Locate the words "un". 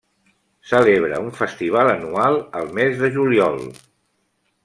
1.25-1.29